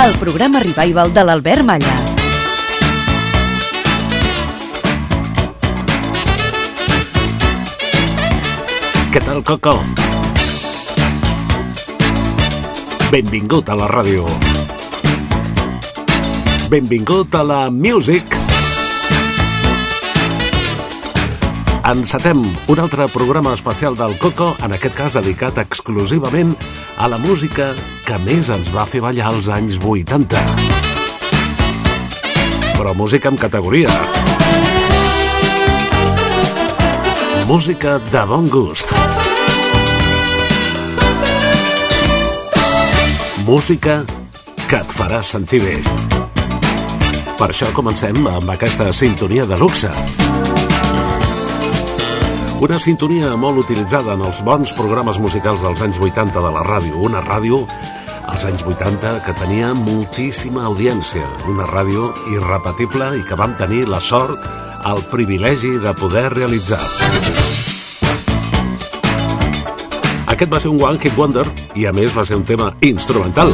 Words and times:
El 0.00 0.14
programa 0.18 0.60
revival 0.60 1.12
de 1.14 1.22
l'Albert 1.24 1.62
Malla. 1.62 1.94
Què 9.12 9.20
tal, 9.20 9.42
Coco? 9.44 9.76
Benvingut 13.12 13.68
a 13.68 13.76
la 13.76 13.90
ràdio. 13.92 14.24
Benvingut 16.72 17.34
a 17.36 17.42
la 17.44 17.60
music. 17.70 18.38
Encetem 21.92 22.40
un 22.72 22.78
altre 22.80 23.08
programa 23.12 23.52
especial 23.52 23.98
del 23.98 24.16
Coco, 24.22 24.54
en 24.64 24.72
aquest 24.72 24.96
cas 24.96 25.18
dedicat 25.20 25.60
exclusivament 25.60 26.56
a 26.56 26.81
la 27.08 27.18
música 27.18 27.72
que 28.06 28.18
més 28.22 28.48
ens 28.52 28.68
va 28.74 28.84
fer 28.86 29.00
ballar 29.04 29.30
als 29.30 29.48
anys 29.52 29.78
80. 29.78 30.40
Però 32.76 32.94
música 32.94 33.30
amb 33.30 33.40
categoria. 33.40 33.92
Música 37.48 37.98
de 38.12 38.24
bon 38.26 38.48
gust. 38.48 38.92
Música 43.46 44.02
que 44.68 44.80
et 44.80 44.98
farà 44.98 45.22
sentir 45.22 45.62
bé. 45.64 45.78
Per 47.36 47.50
això 47.50 47.72
comencem 47.74 48.26
amb 48.26 48.54
aquesta 48.54 48.92
sintonia 48.94 49.44
de 49.50 49.58
luxe. 49.58 50.21
Una 52.62 52.76
sintonia 52.78 53.32
molt 53.34 53.58
utilitzada 53.58 54.12
en 54.14 54.20
els 54.22 54.38
bons 54.46 54.70
programes 54.78 55.16
musicals 55.18 55.64
dels 55.66 55.80
anys 55.82 55.96
80 55.98 56.38
de 56.44 56.50
la 56.54 56.60
ràdio. 56.62 57.00
Una 57.08 57.18
ràdio 57.24 57.64
als 58.30 58.44
anys 58.46 58.62
80 58.62 59.16
que 59.26 59.34
tenia 59.34 59.72
moltíssima 59.74 60.62
audiència. 60.68 61.26
Una 61.50 61.66
ràdio 61.66 62.12
irrepetible 62.30 63.16
i 63.18 63.26
que 63.26 63.34
vam 63.40 63.56
tenir 63.58 63.88
la 63.90 63.98
sort, 63.98 64.46
el 64.86 65.02
privilegi 65.10 65.74
de 65.82 65.90
poder 65.98 66.28
realitzar. 66.36 66.78
Aquest 70.30 70.54
va 70.54 70.62
ser 70.62 70.70
un 70.70 70.78
One 70.78 71.02
Hit 71.02 71.18
Wonder 71.18 71.48
i 71.74 71.90
a 71.90 71.92
més 71.92 72.14
va 72.14 72.22
ser 72.22 72.38
un 72.38 72.46
tema 72.46 72.70
instrumental. 72.78 73.50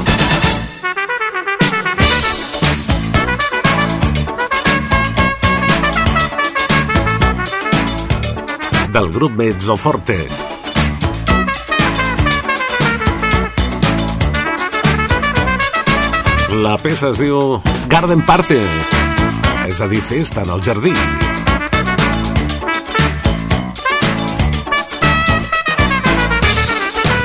Del 8.92 9.10
grup 9.10 9.32
Mezzoforte. 9.36 10.16
La 16.62 16.76
peça 16.82 17.10
es 17.12 17.20
diu 17.22 17.58
Garden 17.92 18.24
Party, 18.26 18.58
és 19.68 19.80
a 19.84 19.88
dir, 19.90 20.00
festa 20.02 20.42
en 20.42 20.54
el 20.56 20.62
jardí. 20.64 20.94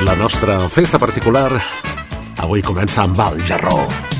La 0.04 0.14
nostra 0.20 0.58
festa 0.68 1.00
particular 1.00 1.50
avui 2.44 2.62
comença 2.62 3.02
amb 3.08 3.24
el 3.30 3.40
jarró. 3.48 4.13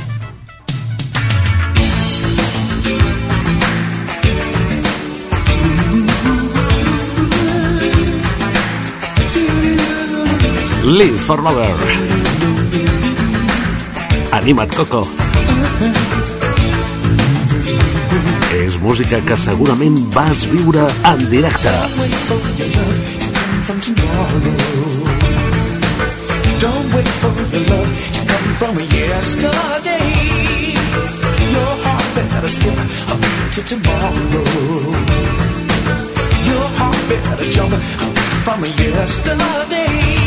Liz 10.85 11.25
for 11.25 11.41
Lover. 11.41 11.75
Anima't, 14.33 14.75
Coco. 14.77 15.09
És 18.53 18.77
música 18.79 19.21
que 19.25 19.37
segurament 19.37 19.97
vas 20.13 20.45
viure 20.53 20.85
en 21.09 21.25
directe. 21.31 21.73
Don't 26.61 26.93
wait 26.93 27.09
for 27.23 27.33
the 27.33 27.61
love 27.71 27.93
to 28.13 28.21
come 28.29 28.51
from 28.61 28.77
yesterday. 28.93 30.05
Your 31.55 31.73
heart 31.81 32.09
better 32.15 32.49
skip 32.49 32.79
a 33.09 33.17
to 33.55 33.61
tomorrow. 33.73 34.45
Your 36.45 36.67
heart 36.77 37.01
better 37.09 37.51
jump 37.51 37.73
a 37.73 37.81
from 38.45 38.65
yesterday. 38.65 40.24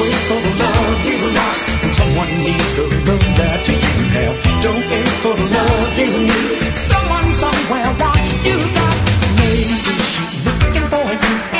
Wait 0.00 0.14
for 0.28 0.40
the 0.40 0.52
love 0.62 1.04
you 1.04 1.18
lost. 1.36 1.66
Someone 1.98 2.32
needs 2.40 2.74
the 2.74 2.84
love 3.06 3.26
that 3.36 3.68
you 3.68 3.76
have. 4.16 4.34
Don't 4.64 4.84
wait 4.90 5.08
for 5.22 5.34
the 5.36 5.46
love 5.54 5.98
you 5.98 6.08
need. 6.28 6.76
Someone 6.76 7.34
somewhere 7.34 7.90
wants 8.00 8.30
you 8.46 8.56
got. 8.76 8.96
Maybe 9.36 9.76
she's 10.12 10.34
looking 10.46 10.86
for 10.88 11.04
you 11.22 11.59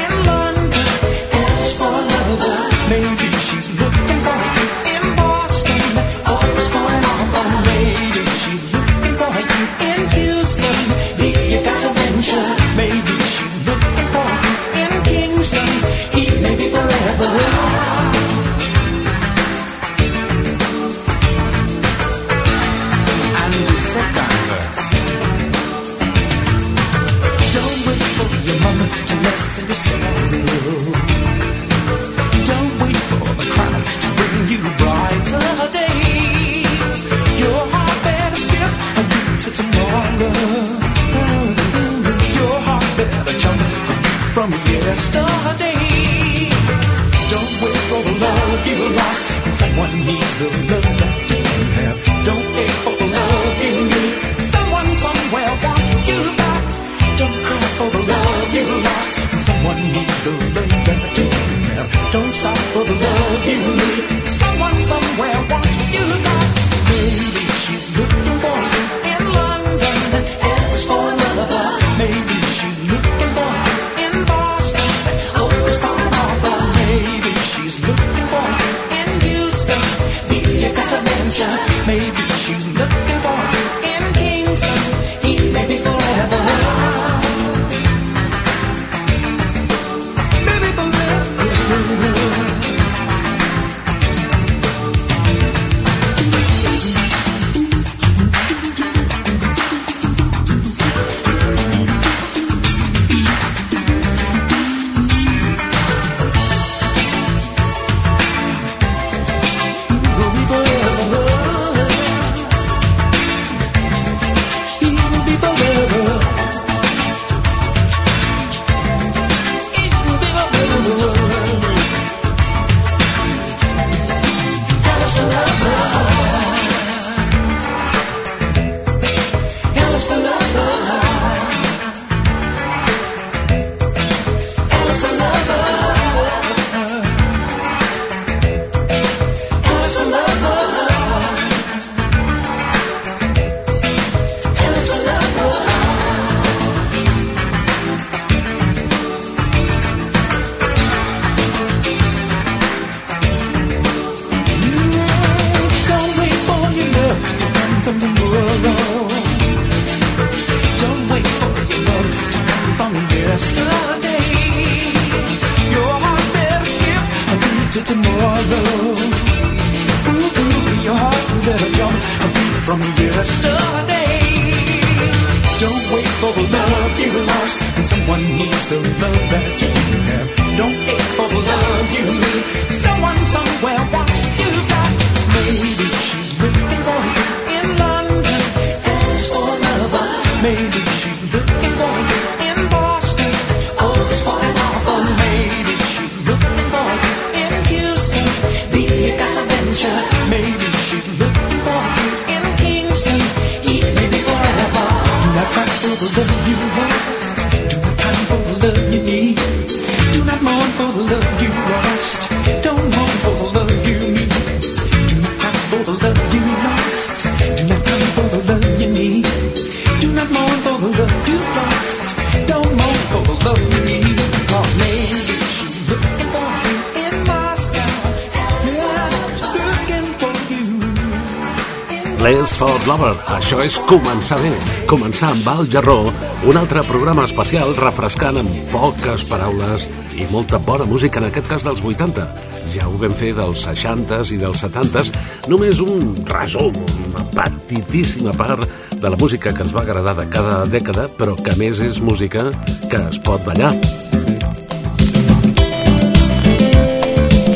Això 233.40 233.56
és 233.64 233.78
Començar 233.88 234.36
bé. 234.42 234.50
Començar 234.86 235.30
amb 235.32 235.46
Al 235.48 235.68
Gerró, 235.72 236.10
un 236.46 236.58
altre 236.60 236.82
programa 236.84 237.24
especial 237.24 237.72
refrescant 237.78 238.36
amb 238.42 238.58
poques 238.68 239.24
paraules 239.30 239.86
i 240.12 240.26
molta 240.28 240.60
bona 240.60 240.84
música, 240.84 241.22
en 241.22 241.30
aquest 241.30 241.48
cas 241.48 241.64
dels 241.64 241.80
80. 241.80 242.26
Ja 242.74 242.84
ho 242.86 242.98
vam 243.00 243.14
fer 243.16 243.30
dels 243.38 243.64
60s 243.64 244.34
i 244.36 244.38
dels 244.42 244.60
70s. 244.66 245.08
Només 245.48 245.80
un 245.80 246.12
resum, 246.28 246.76
una 247.08 247.24
petitíssima 247.32 248.36
part 248.36 248.68
de 248.92 249.08
la 249.08 249.16
música 249.16 249.54
que 249.56 249.64
ens 249.64 249.72
va 249.72 249.86
agradar 249.86 250.14
de 250.20 250.28
cada 250.28 250.60
dècada, 250.68 251.08
però 251.16 251.32
que 251.40 251.56
més 251.56 251.80
és 251.80 252.02
música 252.04 252.44
que 252.92 253.00
es 253.08 253.18
pot 253.24 253.40
ballar. 253.48 253.72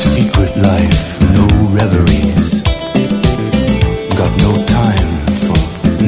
Secret 0.09 0.59
life, 0.65 1.31
no 1.37 1.47
reveries. 1.77 2.53
Got 4.17 4.41
no 4.41 4.57
time 4.65 4.94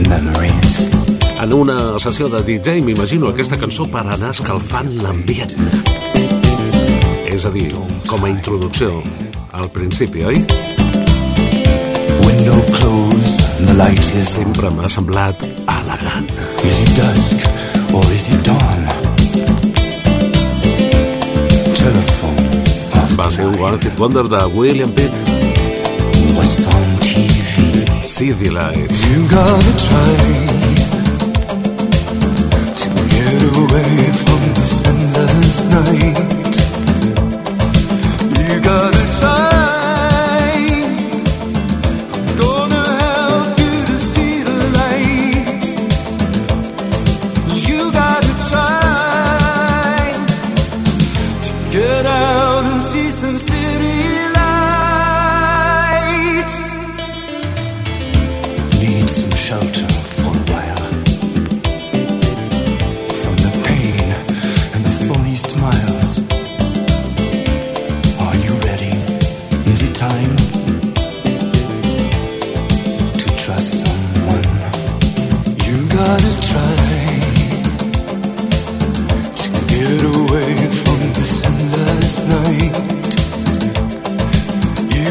memories. 0.07 0.89
En 1.41 1.53
una 1.53 1.99
sessió 1.99 2.27
de 2.29 2.41
DJ 2.43 2.81
m'imagino 2.81 3.29
aquesta 3.29 3.57
cançó 3.61 3.85
per 3.91 4.01
anar 4.05 4.31
escalfant 4.33 4.89
l'ambient. 5.03 5.53
És 7.29 7.45
a 7.45 7.51
dir, 7.53 7.69
com 8.07 8.25
a 8.25 8.31
introducció, 8.31 9.03
al 9.51 9.69
principi, 9.75 10.23
oi? 10.25 10.41
Window 12.25 12.59
closed, 12.73 13.43
the 13.67 13.75
light 13.77 14.01
is 14.17 14.29
Sempre 14.37 14.71
m'ha 14.73 14.89
semblat 14.89 15.45
elegant. 15.75 16.31
Is 16.65 16.81
it 16.85 16.91
dusk 16.97 17.93
or 17.93 18.03
is 18.15 18.27
it 18.33 18.43
dawn? 18.47 18.89
Telephone. 21.77 22.47
Va 23.17 23.31
ser 23.31 23.45
un 23.45 23.57
Wonder 23.97 24.27
de 24.29 24.45
William 24.53 24.91
Pitt. 24.91 25.13
What 26.35 26.51
song 26.51 26.86
see 28.17 28.49
lights. 28.49 29.05
You 29.11 29.29
gotta 29.29 29.73
try 29.77 30.17
to 32.81 32.89
get 33.13 33.43
away 33.55 33.93
from 34.23 34.41
this 34.57 34.73
endless 34.87 35.61
night. 35.69 36.17
You 38.49 38.59
gotta 38.59 39.19
try. 39.19 39.66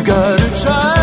gotta 0.07 0.63
try 0.63 0.96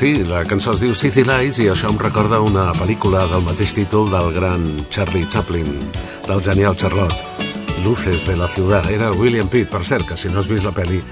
sí, 0.00 0.24
la 0.24 0.44
cançó 0.48 0.72
es 0.72 0.80
diu 0.80 0.94
City 0.96 1.26
Lies 1.28 1.58
i 1.60 1.66
això 1.68 1.90
em 1.90 1.98
recorda 2.00 2.38
una 2.40 2.70
pel·lícula 2.78 3.26
del 3.28 3.42
mateix 3.44 3.74
títol 3.76 4.06
del 4.08 4.30
gran 4.32 4.62
Charlie 4.88 5.26
Chaplin, 5.28 5.68
del 6.24 6.40
genial 6.46 6.76
Charlotte, 6.80 7.44
Luces 7.84 8.24
de 8.24 8.36
la 8.38 8.48
ciutat. 8.48 8.88
Era 8.94 9.10
William 9.12 9.48
Pitt, 9.52 9.68
per 9.68 9.82
cert, 9.84 10.06
que 10.08 10.16
si 10.16 10.32
no 10.32 10.40
has 10.40 10.48
vist 10.48 10.64
la 10.64 10.72
pel·li 10.72 11.02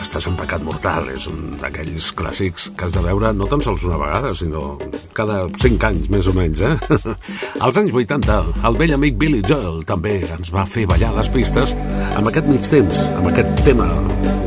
estàs 0.00 0.24
en 0.30 0.38
pecat 0.40 0.64
mortal. 0.64 1.10
És 1.12 1.26
un 1.28 1.58
d'aquells 1.60 2.10
clàssics 2.16 2.70
que 2.72 2.88
has 2.88 2.96
de 2.96 3.02
veure 3.04 3.34
no 3.36 3.48
tan 3.50 3.60
sols 3.64 3.84
una 3.84 4.00
vegada, 4.00 4.32
sinó 4.36 4.78
cada 5.16 5.42
5 5.60 5.90
anys, 5.90 6.08
més 6.14 6.30
o 6.30 6.36
menys. 6.36 6.64
Eh? 6.64 6.74
Als 7.66 7.80
anys 7.82 7.92
80, 7.92 8.38
el 8.70 8.80
vell 8.80 8.96
amic 8.96 9.20
Billy 9.20 9.42
Joel 9.44 9.82
també 9.88 10.16
ens 10.24 10.54
va 10.54 10.64
fer 10.64 10.86
ballar 10.88 11.12
les 11.18 11.28
pistes 11.34 11.76
amb 12.14 12.32
aquest 12.32 12.48
mig 12.48 12.64
temps, 12.64 13.04
amb 13.18 13.34
aquest 13.34 13.66
tema 13.68 13.90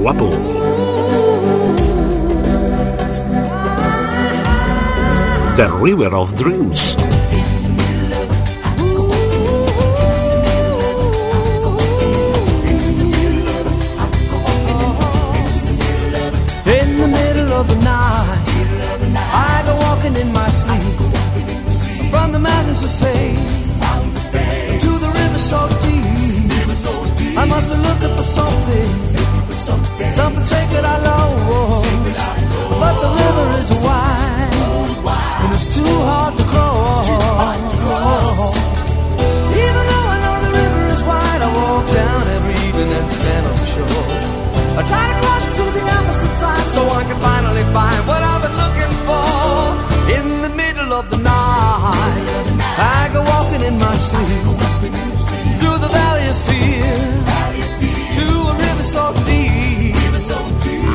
guapo. 0.01 0.31
Guapo. 0.33 0.82
The 5.55 5.69
River 5.71 6.15
of 6.15 6.35
Dreams. 6.35 6.95
In 16.65 16.97
the 16.97 17.07
middle 17.07 17.53
of 17.53 17.67
the 17.67 17.75
night, 17.75 18.41
I 19.15 19.61
go 19.67 19.75
walking 19.85 20.15
in 20.15 20.33
my 20.33 20.49
sleep 20.49 20.97
from 22.09 22.31
the 22.31 22.39
mountains 22.39 22.83
of 22.83 22.89
fame 22.89 23.35
to 24.79 24.89
the 24.89 25.11
river 25.13 25.37
so 25.37 25.67
deep. 25.83 27.37
I 27.37 27.45
must 27.45 27.67
be 27.69 27.75
looking 27.75 28.15
for 28.17 28.23
something, 28.23 28.89
something 29.51 30.43
sacred 30.43 30.83
I 30.83 30.97
lost. 30.97 31.85
But 32.81 33.01
the 33.01 33.09
river 33.09 33.32
I 44.75 44.81
try 44.81 45.05
to 45.05 45.15
cross 45.21 45.45
to 45.45 45.65
the 45.77 45.83
opposite 45.97 46.33
side 46.41 46.67
so 46.73 46.81
I 46.89 47.03
can 47.03 47.19
finally 47.21 47.65
find 47.77 48.01
what 48.09 48.21
I've 48.25 48.41
been 48.41 48.57
looking 48.63 48.93
for. 49.05 49.29
In 50.17 50.41
the 50.41 50.49
middle 50.49 50.91
of 50.93 51.09
the 51.11 51.17
night, 51.17 52.25
I 52.77 53.09
go 53.13 53.21
walking 53.21 53.61
in 53.61 53.77
my 53.77 53.95
sleep 53.95 54.43
through 55.59 55.77
the 55.77 55.91
valley 55.93 56.25
of 56.33 56.37
fear 56.47 56.89
to 58.17 58.25
a 58.49 58.53
river 58.65 58.83
so 58.83 59.13
deep. 59.25 59.95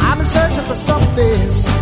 I'm 0.09 0.25
searching 0.25 0.65
for 0.65 0.75
something 0.75 1.78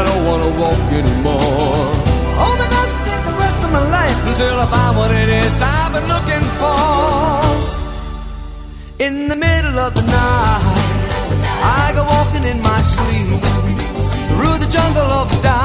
I 0.00 0.04
don't 0.04 0.24
wanna 0.24 0.50
walk 0.62 0.86
anymore. 1.00 1.92
Hope 2.40 2.60
it 2.64 2.70
doesn't 2.78 3.04
take 3.04 3.22
the 3.30 3.36
rest 3.44 3.58
of 3.64 3.70
my 3.70 3.84
life 3.98 4.18
until 4.28 4.56
I 4.64 4.66
find 4.74 4.96
what 4.96 5.10
it 5.10 5.28
is 5.28 5.52
I've 5.60 5.92
been 5.92 6.08
looking 6.14 6.46
for. 6.60 6.80
In 9.06 9.28
the 9.28 9.36
middle 9.36 9.78
of 9.78 9.92
the 9.92 10.00
night, 10.00 10.62
I 11.82 11.92
go 11.94 12.02
walking 12.14 12.44
in 12.44 12.62
my 12.62 12.80
sleep 12.80 13.28
through 14.30 14.56
the 14.64 14.70
jungle 14.72 15.10
of 15.20 15.28
doubt 15.42 15.59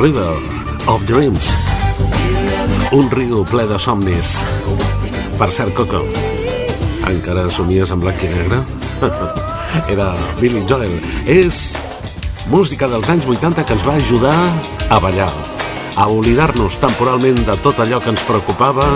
River 0.00 0.34
of 0.86 1.04
Dreams. 1.06 1.48
Un 2.92 3.08
riu 3.10 3.44
ple 3.48 3.64
de 3.68 3.78
somnis. 3.80 4.32
Per 5.38 5.48
cert, 5.52 5.72
Coco, 5.76 6.02
encara 7.08 7.46
somies 7.52 7.92
en 7.94 8.02
blanc 8.02 8.20
i 8.24 8.30
negre? 8.30 8.60
Era 9.92 10.10
Billy 10.40 10.62
Joel. 10.68 10.98
És 11.24 11.76
música 12.52 12.88
dels 12.92 13.08
anys 13.12 13.28
80 13.30 13.64
que 13.64 13.76
ens 13.76 13.86
va 13.86 13.96
ajudar 14.00 14.36
a 14.90 15.00
ballar, 15.02 15.32
a 15.96 16.08
oblidar-nos 16.12 16.80
temporalment 16.82 17.40
de 17.48 17.56
tot 17.64 17.80
allò 17.84 18.00
que 18.02 18.12
ens 18.12 18.24
preocupava 18.28 18.86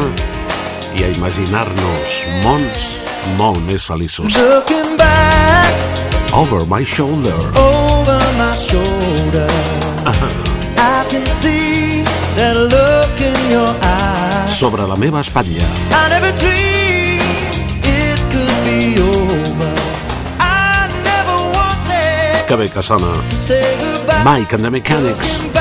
i 0.98 1.06
a 1.06 1.12
imaginar-nos 1.16 2.16
mons 2.44 2.90
molt 3.40 3.62
més 3.68 3.88
feliços. 3.88 4.36
Over 6.30 6.64
my 6.68 6.84
shoulder. 6.86 7.38
over 7.56 8.22
my 8.38 8.54
shoulder, 8.54 9.50
Sobre 14.46 14.86
la 14.86 14.96
meva 14.96 15.20
espatlla. 15.20 15.64
I 15.90 16.08
never 16.10 16.32
dreamed 16.38 17.84
it 17.84 18.20
could 18.32 18.58
be 18.66 19.00
over. 19.00 19.72
I 20.38 20.88
never 21.04 21.36
wanted 21.56 22.46
Que 22.46 22.56
bé 22.56 22.68
que 22.68 22.82
sona. 22.82 23.12
Mike 24.24 24.54
and 24.54 24.64
the 24.64 24.70
Mechanics. 24.70 25.59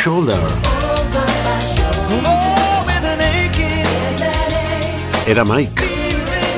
Shoulder. 0.00 0.40
Era 5.26 5.44
Mike. 5.44 5.84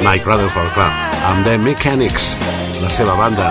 Mike 0.05 0.25
Rutherford, 0.25 0.71
clar. 0.75 0.93
Amb 1.27 1.43
The 1.43 1.57
Mechanics, 1.59 2.37
la 2.79 2.91
seva 2.91 3.17
banda. 3.19 3.49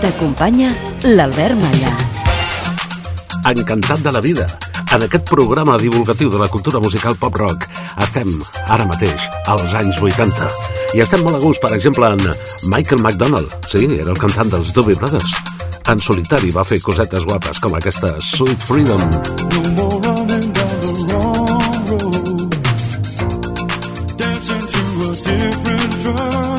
T'acompanya 0.00 0.72
l'Albert 1.12 1.60
Malla. 1.60 1.92
Encantat 3.52 4.00
de 4.00 4.16
la 4.16 4.24
vida. 4.24 4.48
En 4.88 5.04
aquest 5.04 5.28
programa 5.28 5.76
divulgatiu 5.76 6.32
de 6.32 6.40
la 6.40 6.48
cultura 6.48 6.80
musical 6.80 7.20
pop-rock 7.20 7.68
estem, 8.00 8.32
ara 8.64 8.88
mateix, 8.88 9.28
als 9.44 9.76
anys 9.76 10.00
80. 10.00 10.48
I 10.96 11.04
estem 11.04 11.20
molt 11.20 11.36
a 11.36 11.44
gust, 11.44 11.60
per 11.60 11.76
exemple, 11.76 12.08
en 12.16 12.32
Michael 12.72 13.04
McDonald. 13.04 13.52
Sí, 13.68 13.84
era 14.00 14.08
el 14.08 14.24
cantant 14.24 14.56
dels 14.56 14.72
Doobie 14.72 14.96
Brothers. 14.96 15.36
En 15.90 15.98
solitari 15.98 16.52
va 16.54 16.62
fer 16.62 16.76
cosetes 16.84 17.24
guapes 17.26 17.58
com 17.58 17.74
aquesta 17.74 18.12
Sweet 18.22 18.62
Freedom. 18.62 19.00
Dancing 24.20 24.66
to 24.76 24.84
a 25.08 25.12
different 25.26 25.98
drum. 26.04 26.49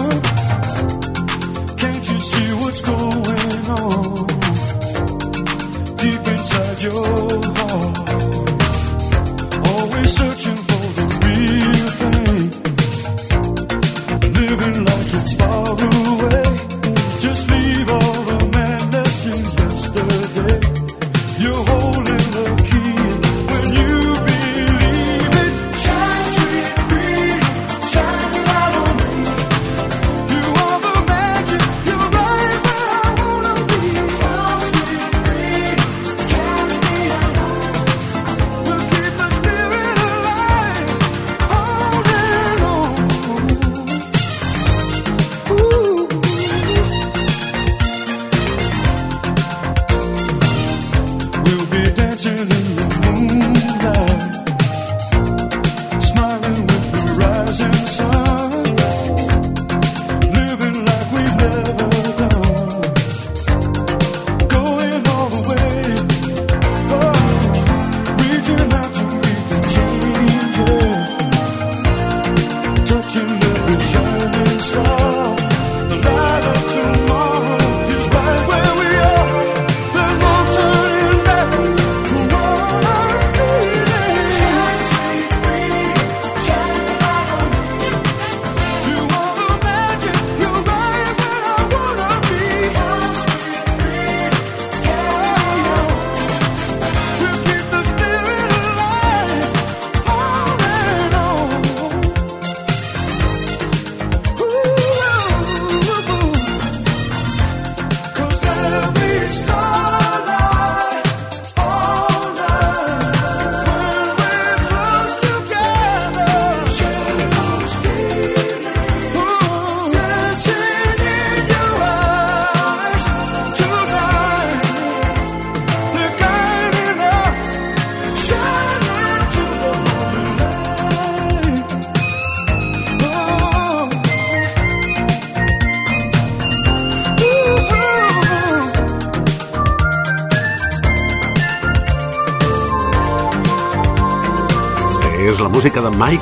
Where 146.01 146.09
I 146.09 146.17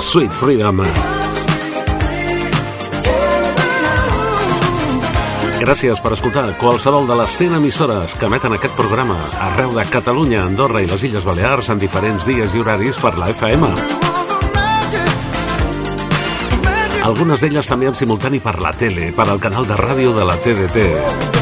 Sweet 0.00 0.30
Freedom. 0.30 0.82
Gràcies 5.60 6.00
per 6.00 6.12
escoltar 6.14 6.56
qualsevol 6.58 7.06
de 7.06 7.16
les 7.18 7.30
100 7.30 7.54
emissores 7.58 8.14
que 8.14 8.26
emeten 8.26 8.54
aquest 8.54 8.74
programa 8.78 9.18
arreu 9.50 9.74
de 9.74 9.84
Catalunya, 9.90 10.44
Andorra 10.46 10.82
i 10.82 10.88
les 10.90 11.02
Illes 11.04 11.26
Balears 11.26 11.70
en 11.70 11.82
diferents 11.82 12.26
dies 12.26 12.54
i 12.54 12.62
horaris 12.62 12.98
per 12.98 13.16
la 13.18 13.30
FM. 13.34 13.74
Algunes 17.10 17.40
d'elles 17.42 17.66
també 17.66 17.90
en 17.90 17.96
simultani 17.96 18.40
per 18.44 18.58
la 18.60 18.72
tele, 18.76 19.10
per 19.16 19.28
al 19.28 19.40
canal 19.40 19.66
de 19.66 19.78
ràdio 19.78 20.14
de 20.14 20.24
la 20.28 20.36
TDT. 20.38 21.39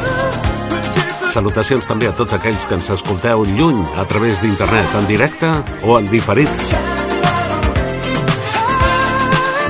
Salutacions 1.38 1.86
també 1.86 2.08
a 2.10 2.12
tots 2.18 2.34
aquells 2.34 2.64
que 2.66 2.74
ens 2.74 2.88
escolteu 2.90 3.44
lluny 3.46 3.76
a 4.02 4.02
través 4.10 4.40
d'internet, 4.42 4.94
en 4.98 5.04
directe 5.06 5.46
o 5.86 5.94
en 5.94 6.08
diferit. 6.10 6.50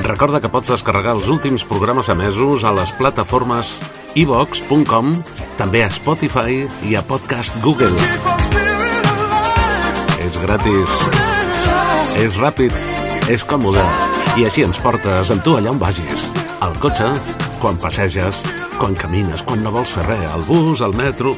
Recorda 0.01 0.39
que 0.41 0.49
pots 0.49 0.71
descarregar 0.73 1.13
els 1.13 1.27
últims 1.29 1.61
programes 1.69 2.09
emesos 2.09 2.65
a 2.65 2.71
les 2.73 2.89
plataformes 2.97 3.75
ivox.com, 4.17 5.11
també 5.59 5.83
a 5.85 5.91
Spotify 5.93 6.63
i 6.89 6.97
a 6.97 7.03
Podcast 7.05 7.53
Google. 7.61 7.93
És 10.25 10.39
gratis, 10.41 10.95
és 12.23 12.39
ràpid, 12.41 12.73
és 13.29 13.45
còmode 13.45 13.85
i 14.41 14.49
així 14.49 14.65
ens 14.65 14.81
portes 14.81 15.29
amb 15.29 15.45
tu 15.45 15.53
allà 15.59 15.69
on 15.69 15.85
vagis. 15.85 16.31
Al 16.65 16.73
cotxe, 16.81 17.13
quan 17.61 17.77
passeges, 17.77 18.41
quan 18.79 18.95
camines, 18.95 19.43
quan 19.43 19.59
no 19.63 19.73
vols 19.75 19.91
fer 19.91 20.05
res, 20.07 20.29
al 20.31 20.45
bus, 20.47 20.81
al 20.81 20.95
metro... 20.95 21.35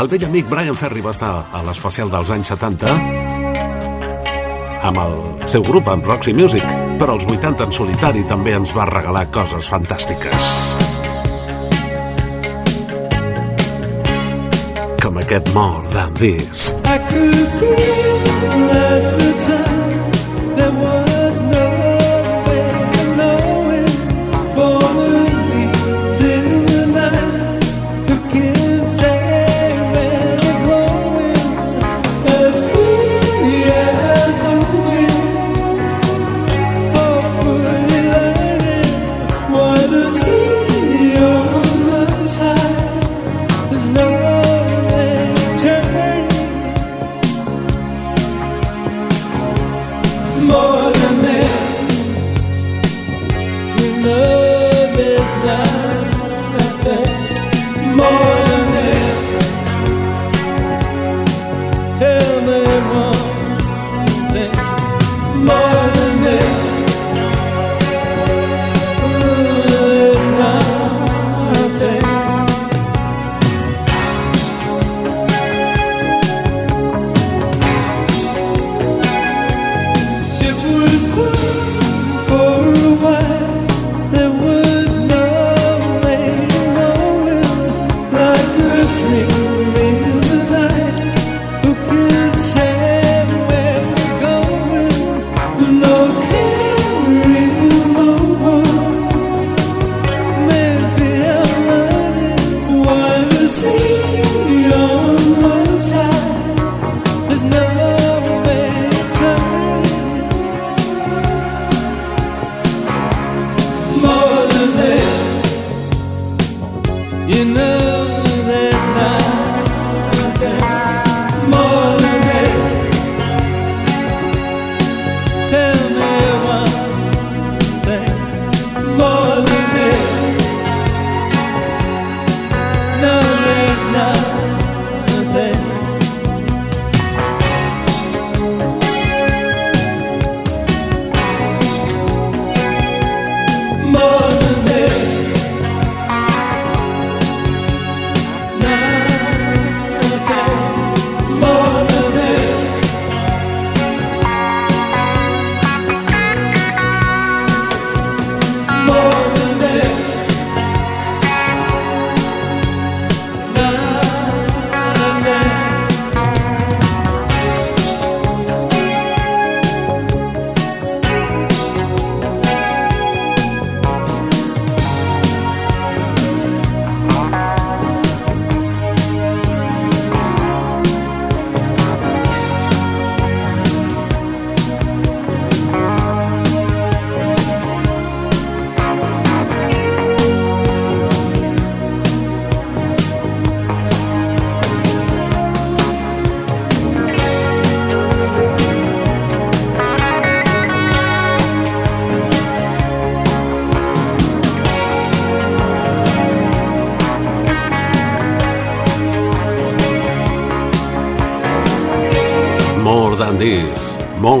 El 0.00 0.08
vell 0.08 0.24
amic 0.24 0.46
Brian 0.48 0.76
Ferry 0.78 1.02
va 1.04 1.10
estar 1.12 1.32
a 1.52 1.60
l'especial 1.66 2.08
dels 2.12 2.30
anys 2.32 2.52
70 2.54 2.92
amb 4.88 5.00
el 5.02 5.16
seu 5.50 5.64
grup, 5.66 5.90
amb 5.92 6.06
Roxy 6.06 6.32
Music, 6.32 6.64
però 7.00 7.18
als 7.18 7.26
80 7.28 7.66
en 7.66 7.74
solitari 7.74 8.24
també 8.24 8.54
ens 8.56 8.72
va 8.76 8.88
regalar 8.88 9.26
coses 9.34 9.68
fantàstiques. 9.68 10.50
Com 15.04 15.20
aquest 15.20 15.52
More 15.54 15.84
Than 15.92 16.14
This. 16.16 16.70
I 16.86 16.98
could 17.10 17.48
feel 17.60 19.19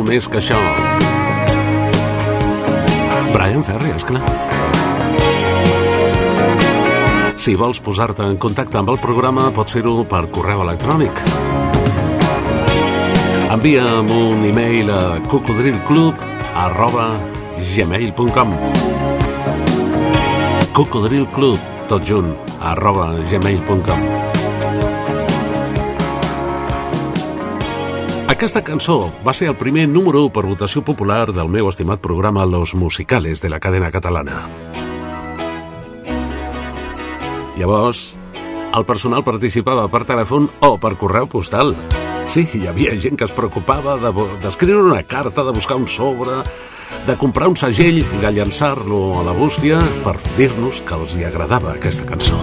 Molt 0.00 0.14
més 0.14 0.26
que 0.32 0.38
això. 0.40 0.56
Brian 3.34 3.60
Ferry, 3.60 3.90
esclar. 3.92 4.22
Si 7.36 7.52
vols 7.60 7.82
posar-te 7.84 8.24
en 8.24 8.38
contacte 8.40 8.80
amb 8.80 8.94
el 8.94 9.00
programa, 9.02 9.50
pots 9.52 9.76
fer-ho 9.76 10.06
per 10.08 10.22
correu 10.32 10.62
electrònic. 10.64 11.20
Envia'm 13.58 14.08
un 14.16 14.46
e-mail 14.48 14.88
a 14.94 15.02
cocodrilclub 15.28 16.24
arroba 16.64 17.10
gmail.com 17.74 18.56
cocodrilclub, 20.80 21.70
tot 21.92 22.08
junt, 22.08 22.32
arroba 22.72 23.12
gmail.com 23.28 24.19
Aquesta 28.40 28.62
cançó 28.64 28.94
va 29.20 29.34
ser 29.36 29.50
el 29.50 29.56
primer 29.60 29.82
número 29.84 30.22
1 30.24 30.30
per 30.32 30.46
votació 30.48 30.80
popular 30.80 31.26
del 31.28 31.50
meu 31.52 31.66
estimat 31.68 32.00
programa 32.00 32.46
Los 32.48 32.72
Musicales 32.72 33.42
de 33.44 33.50
la 33.52 33.58
cadena 33.60 33.90
catalana. 33.92 34.38
Llavors, 37.58 38.16
el 38.72 38.88
personal 38.88 39.26
participava 39.28 39.84
per 39.92 40.06
telèfon 40.08 40.48
o 40.64 40.72
per 40.80 40.94
correu 40.96 41.28
postal. 41.28 41.76
Sí, 42.24 42.48
hi 42.56 42.64
havia 42.64 42.96
gent 42.96 43.20
que 43.20 43.28
es 43.28 43.36
preocupava 43.36 44.00
d'escriure 44.00 44.86
de, 44.86 44.88
una 44.94 45.04
carta, 45.04 45.44
de 45.44 45.52
buscar 45.52 45.76
un 45.76 45.84
sobre, 45.84 46.40
de 47.04 47.20
comprar 47.20 47.52
un 47.52 47.60
segell 47.60 48.00
i 48.00 48.24
de 48.24 48.36
llançar-lo 48.40 49.20
a 49.20 49.28
la 49.28 49.36
bústia 49.36 49.84
per 50.00 50.16
dir-nos 50.40 50.80
que 50.80 50.96
els 50.96 51.20
hi 51.20 51.28
agradava 51.28 51.76
aquesta 51.76 52.08
cançó. 52.08 52.40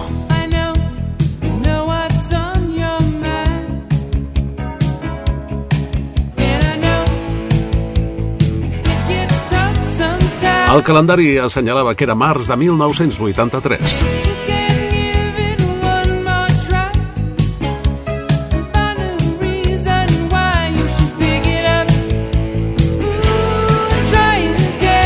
El 10.78 10.84
calendari 10.86 11.32
assenyalava 11.42 11.90
que 11.98 12.04
era 12.06 12.14
març 12.14 12.46
de 12.46 12.54
1983. 12.54 13.94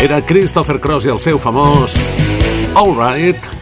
Era 0.03 0.21
Christopher 0.29 0.77
Cross 0.77 1.09
i 1.09 1.15
el 1.17 1.25
seu 1.25 1.41
famós 1.41 1.97
All 2.77 2.93
Right 2.93 3.62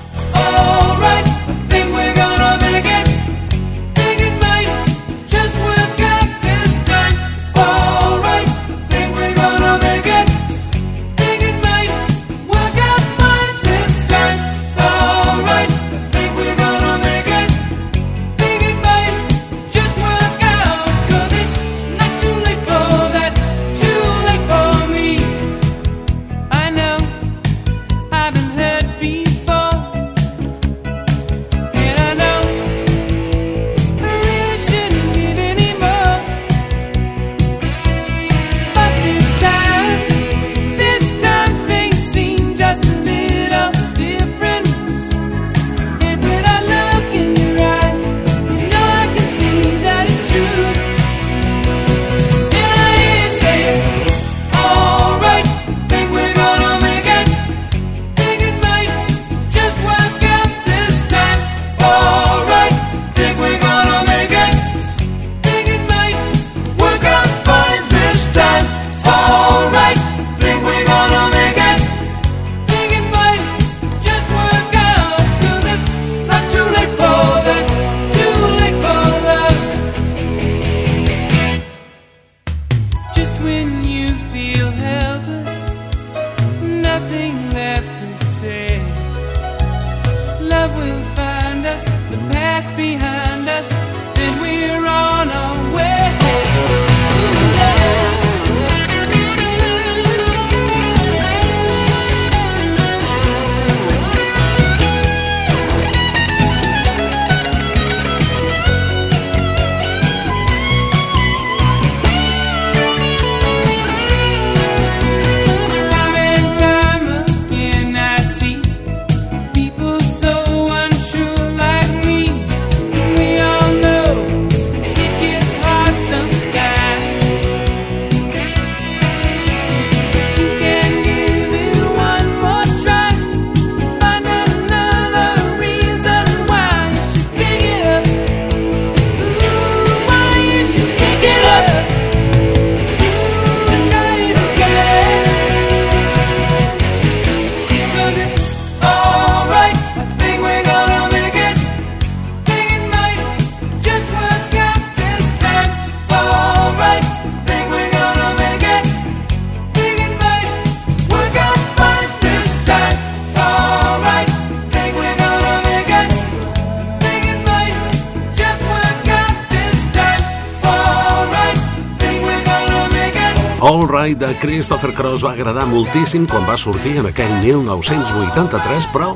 Right 173.60 174.16
de 174.16 174.34
Christopher 174.40 174.94
Cross 174.94 175.20
va 175.20 175.34
agradar 175.34 175.66
moltíssim 175.68 176.24
quan 176.26 176.46
va 176.48 176.56
sortir 176.56 176.94
en 176.96 177.06
aquell 177.10 177.28
1983, 177.42 178.86
però, 178.88 179.10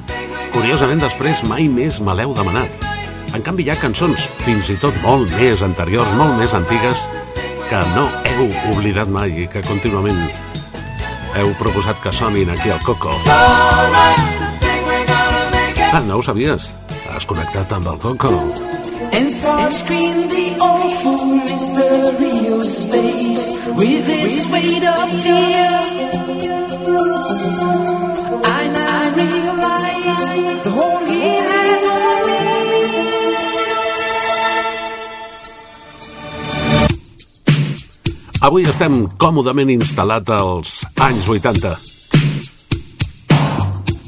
curiosament, 0.52 1.00
després 1.00 1.40
mai 1.48 1.64
més 1.72 1.96
me 2.04 2.12
l'heu 2.12 2.34
demanat. 2.36 2.68
En 3.32 3.40
canvi, 3.40 3.64
hi 3.64 3.70
ha 3.72 3.78
cançons, 3.80 4.28
fins 4.44 4.68
i 4.68 4.76
tot 4.82 4.92
molt 5.00 5.32
més 5.38 5.64
anteriors, 5.64 6.12
molt 6.18 6.36
més 6.36 6.52
antigues, 6.52 7.08
que 7.70 7.80
no 7.94 8.04
heu 8.28 8.52
oblidat 8.74 9.08
mai 9.08 9.32
i 9.46 9.48
que 9.48 9.64
contínuament 9.64 10.28
heu 11.40 11.56
proposat 11.56 11.96
que 12.04 12.12
sonin 12.12 12.52
aquí 12.52 12.68
al 12.68 12.84
Coco. 12.84 13.16
Ah, 15.88 16.04
no 16.04 16.20
ho 16.20 16.22
sabies? 16.22 16.74
Has 17.08 17.24
connectat 17.24 17.72
amb 17.72 17.94
el 17.94 17.98
Coco. 18.04 18.73
And 19.14 19.30
Starscream, 19.30 20.28
the 20.28 20.58
awful 20.58 21.24
mystery 21.46 22.50
of 22.50 22.64
space, 22.66 23.44
with 23.78 24.06
its 24.10 24.42
weight 24.50 24.82
of 24.82 25.08
fear. 25.22 25.70
I 28.42 28.62
now 28.74 29.14
realize 29.14 30.24
the 30.64 30.70
whole 30.74 31.02
he 31.06 31.22
has 31.46 31.82
me. 32.26 32.42
Avui 38.42 38.66
estem 38.66 39.06
còmodament 39.14 39.70
instal·lat 39.78 40.26
als 40.34 40.82
anys 40.98 41.30
80. 41.30 41.78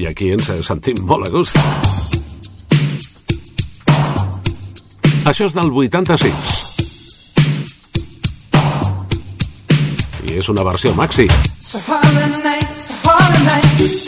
I 0.03 0.11
aquí 0.11 0.35
ens 0.35 0.51
sentim 0.66 1.07
molt 1.07 1.31
a 1.31 1.33
gust. 1.38 2.15
Això 5.26 5.48
és 5.50 5.54
del 5.58 5.72
86. 5.74 6.50
I 10.22 10.36
és 10.38 10.48
una 10.52 10.62
versió 10.62 10.94
maxi. 10.94 11.26
Sahara 11.58 12.28
night, 12.36 12.76
Sahara 12.78 13.40
night. 13.42 14.06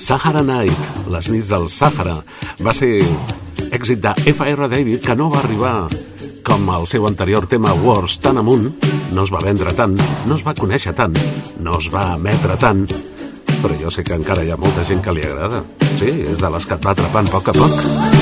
Sahara 0.00 0.40
Night, 0.42 0.86
les 1.12 1.28
nits 1.30 1.50
del 1.52 1.68
Sàhara, 1.68 2.16
va 2.64 2.72
ser 2.74 3.04
èxit 3.70 4.00
de 4.00 4.14
F.R. 4.32 4.68
David 4.72 5.04
que 5.04 5.14
no 5.14 5.28
va 5.30 5.42
arribar 5.44 5.74
com 6.42 6.64
el 6.74 6.88
seu 6.88 7.04
anterior 7.06 7.44
tema 7.46 7.74
Wars 7.76 8.16
tan 8.24 8.40
amunt, 8.40 8.72
no 9.12 9.26
es 9.28 9.30
va 9.30 9.44
vendre 9.44 9.76
tant, 9.76 9.94
no 10.26 10.40
es 10.40 10.46
va 10.46 10.56
conèixer 10.56 10.96
tant, 10.98 11.14
no 11.60 11.76
es 11.78 11.92
va 11.92 12.14
emetre 12.16 12.56
tant, 12.58 12.86
però 13.60 13.76
jo 13.78 13.92
sé 13.92 14.02
que 14.08 14.16
encara 14.16 14.42
hi 14.42 14.50
ha 14.50 14.58
molta 14.58 14.88
gent 14.88 15.04
que 15.04 15.14
li 15.14 15.22
agrada. 15.28 15.62
Sí, 16.00 16.10
és 16.32 16.40
de 16.40 16.50
les 16.56 16.66
que 16.66 16.80
et 16.80 16.90
va 16.90 16.96
atrapant 16.96 17.28
a 17.28 17.36
poc 17.36 17.52
a 17.52 17.58
poc. 17.60 18.19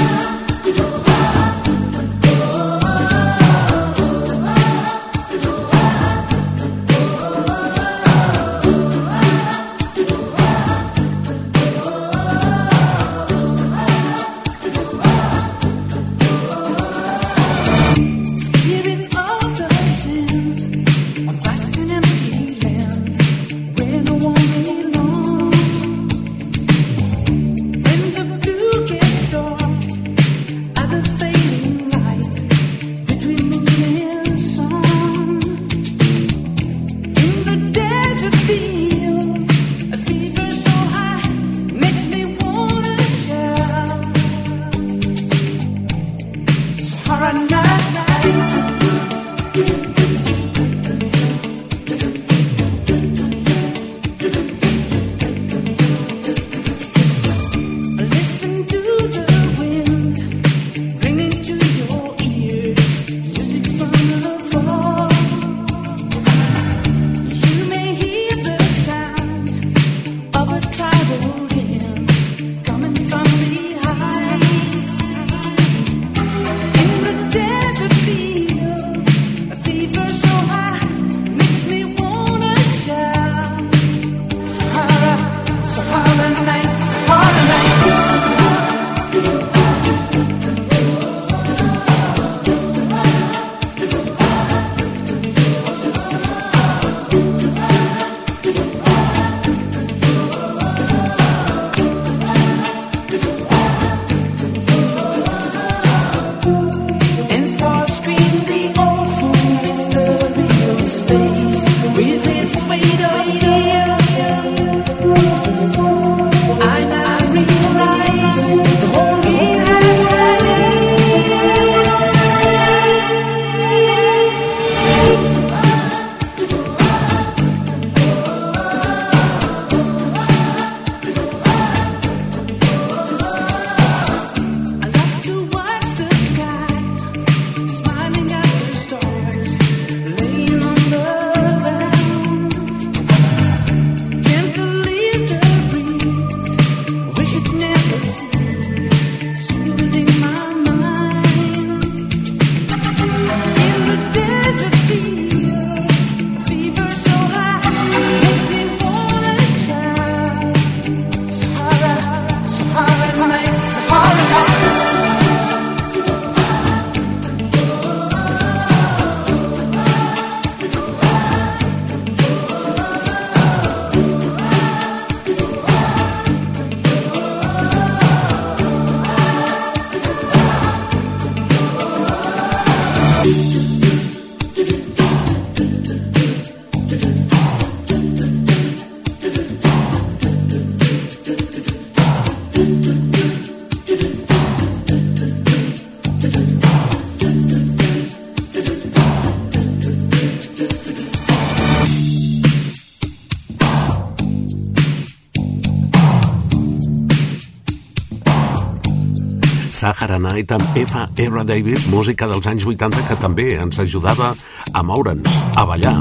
Night 210.17 210.52
amb 210.56 210.77
F.R. 210.79 211.44
David, 211.44 211.85
música 211.92 212.25
dels 212.31 212.46
anys 212.48 212.65
80 212.65 213.02
que 213.11 213.17
també 213.21 213.50
ens 213.61 213.77
ajudava 213.83 214.31
a 214.73 214.83
moure'ns, 214.87 215.42
a 215.61 215.67
ballar, 215.69 215.98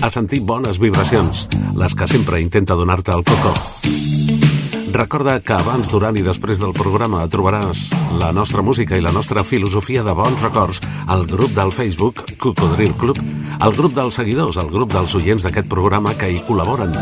a 0.00 0.08
sentir 0.08 0.40
bones 0.48 0.80
vibracions, 0.80 1.50
les 1.76 1.92
que 1.92 2.08
sempre 2.08 2.40
intenta 2.40 2.78
donar-te 2.78 3.12
el 3.12 3.26
coco. 3.28 3.52
Recorda 4.94 5.40
que 5.42 5.52
abans, 5.52 5.90
durant 5.90 6.16
i 6.16 6.22
després 6.22 6.62
del 6.62 6.72
programa 6.72 7.26
trobaràs 7.28 7.88
la 8.20 8.30
nostra 8.32 8.62
música 8.62 8.96
i 8.96 9.02
la 9.02 9.12
nostra 9.12 9.42
filosofia 9.44 10.04
de 10.06 10.14
bons 10.14 10.40
records 10.40 10.80
al 11.10 11.26
grup 11.26 11.50
del 11.52 11.74
Facebook 11.74 12.22
Cocodril 12.38 12.94
Club, 12.96 13.18
al 13.58 13.74
grup 13.74 13.92
dels 13.98 14.22
seguidors, 14.22 14.56
al 14.56 14.70
grup 14.70 14.94
dels 14.94 15.18
oients 15.18 15.44
d'aquest 15.44 15.68
programa 15.68 16.14
que 16.16 16.30
hi 16.30 16.40
col·laboren. 16.46 16.94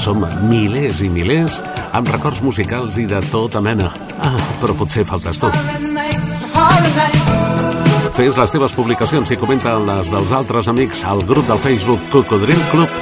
Som 0.00 0.24
milers 0.48 1.04
i 1.04 1.12
milers 1.12 1.60
amb 1.94 2.08
records 2.10 2.42
musicals 2.42 2.98
i 2.98 3.06
de 3.06 3.20
tota 3.30 3.60
mena. 3.62 3.92
Ah, 4.18 4.34
però 4.60 4.74
potser 4.74 5.04
faltes 5.06 5.38
tu. 5.38 5.50
Fes 8.14 8.38
les 8.38 8.54
teves 8.54 8.74
publicacions 8.74 9.30
i 9.30 9.38
comenta 9.38 9.76
les 9.78 10.10
dels 10.10 10.34
altres 10.34 10.70
amics 10.70 11.04
al 11.06 11.22
grup 11.26 11.46
del 11.50 11.62
Facebook 11.62 12.02
Cocodril 12.12 12.60
Club. 12.72 13.00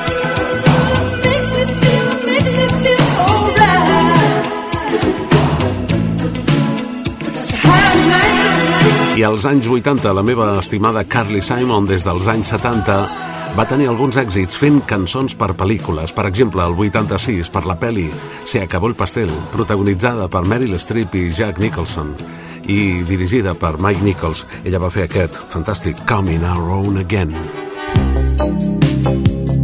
I 9.17 9.25
als 9.29 9.45
anys 9.47 9.69
80, 9.69 10.13
la 10.17 10.25
meva 10.25 10.53
estimada 10.59 11.05
Carly 11.05 11.43
Simon, 11.45 11.87
des 11.87 12.05
dels 12.05 12.29
anys 12.33 12.53
70, 12.57 13.32
Va 13.53 13.67
tenir 13.69 13.85
alguns 13.91 14.17
èxits 14.17 14.57
fent 14.57 14.79
cançons 14.89 15.35
per 15.37 15.51
pel·lícules. 15.61 16.15
Per 16.17 16.25
exemple, 16.25 16.65
el 16.65 16.73
86, 16.73 17.51
per 17.53 17.67
la 17.69 17.77
pel·li 17.77 18.07
Se 18.49 18.63
acabó 18.63 18.89
el 18.89 18.97
pastel, 18.97 19.29
protagonitzada 19.53 20.29
per 20.33 20.43
Meryl 20.49 20.79
Streep 20.81 21.15
i 21.21 21.29
Jack 21.31 21.61
Nicholson 21.61 22.15
i 22.63 23.03
dirigida 23.03 23.53
per 23.55 23.75
Mike 23.83 24.05
Nichols. 24.07 24.47
Ella 24.65 24.81
va 24.81 24.91
fer 24.91 25.05
aquest 25.09 25.37
fantàstic 25.53 26.01
Coming 26.09 26.47
Own 26.47 27.03
Again. 27.03 27.35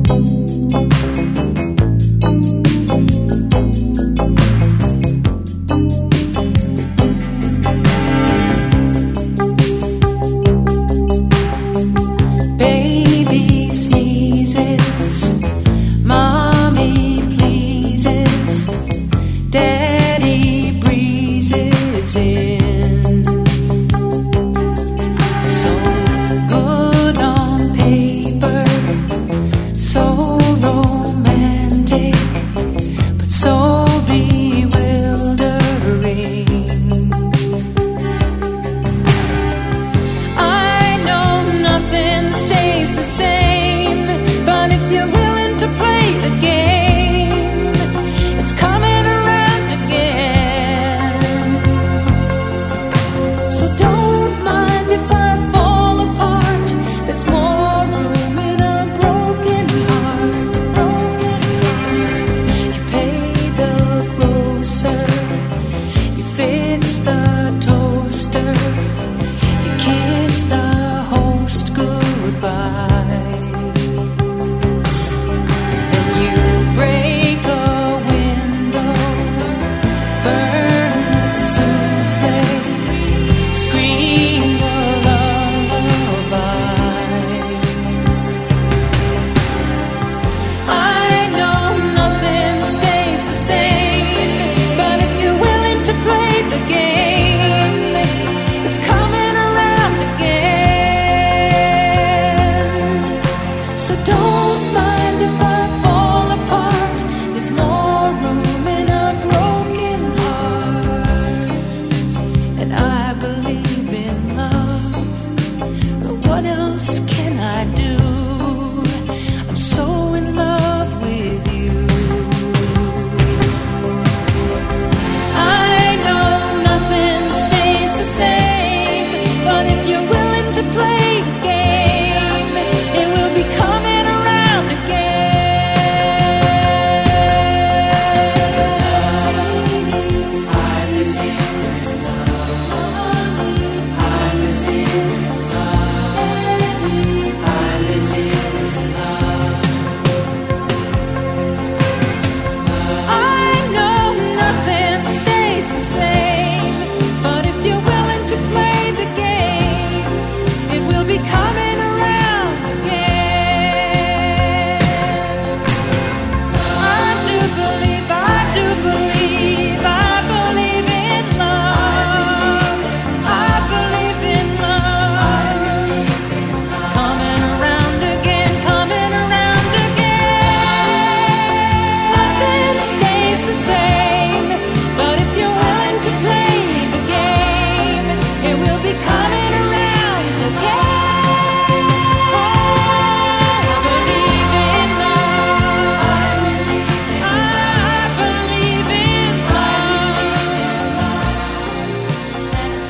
Baby 0.09 0.38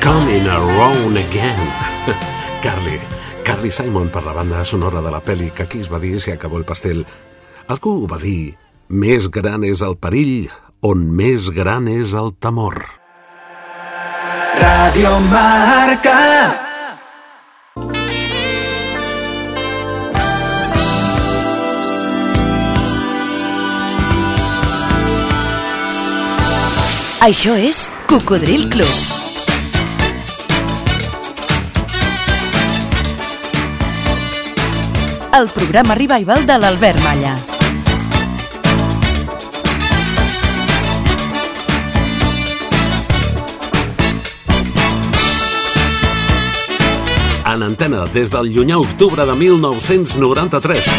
Coming 0.09 0.47
Around 0.47 1.17
Again. 1.17 1.59
Carly. 2.63 2.97
Carly 3.45 3.69
Simon 3.69 4.09
per 4.09 4.23
la 4.25 4.33
banda 4.33 4.63
sonora 4.65 5.03
de 5.05 5.11
la 5.13 5.19
pel·li 5.21 5.51
que 5.53 5.67
aquí 5.67 5.83
es 5.83 5.89
va 5.93 5.99
dir 6.01 6.17
Si 6.17 6.31
acabó 6.33 6.57
el 6.57 6.65
pastel. 6.65 7.03
Algú 7.69 8.07
va 8.09 8.17
dir 8.17 8.55
més 8.89 9.27
gran 9.29 9.61
és 9.69 9.83
el 9.85 9.99
perill 10.01 10.49
on 10.81 11.05
més 11.13 11.51
gran 11.53 11.85
és 11.93 12.15
el 12.17 12.33
temor. 12.41 12.81
Radio 14.57 15.13
Marca. 15.29 16.17
Això 27.29 27.53
és 27.69 27.85
Cocodril 28.09 28.71
Club. 28.73 29.18
El 35.31 35.47
programa 35.53 35.93
revival 35.93 36.45
de 36.47 36.55
l'Albert 36.57 36.99
Malla. 37.05 37.35
En 47.45 47.61
antena 47.63 48.07
des 48.09 48.33
del 48.33 48.49
llunyà 48.55 48.81
octubre 48.81 49.25
de 49.29 49.37
1993. 49.37 50.89